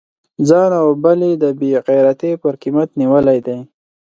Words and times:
ځان 0.47 0.71
او 0.81 0.87
بل 1.03 1.19
یې 1.29 1.33
د 1.43 1.45
بې 1.59 1.71
غیرتی 1.87 2.31
پر 2.41 2.53
قیمت 2.61 2.89
نیولی 2.99 3.39
دی. 3.45 3.57